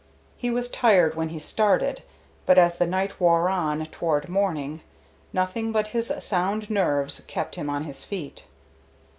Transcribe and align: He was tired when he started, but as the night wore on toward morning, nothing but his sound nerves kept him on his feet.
He 0.35 0.49
was 0.49 0.67
tired 0.67 1.13
when 1.13 1.29
he 1.29 1.37
started, 1.37 2.01
but 2.47 2.57
as 2.57 2.73
the 2.75 2.87
night 2.87 3.19
wore 3.19 3.49
on 3.49 3.85
toward 3.85 4.27
morning, 4.29 4.81
nothing 5.31 5.71
but 5.71 5.89
his 5.89 6.11
sound 6.17 6.71
nerves 6.71 7.19
kept 7.27 7.53
him 7.53 7.69
on 7.69 7.83
his 7.83 8.03
feet. 8.03 8.45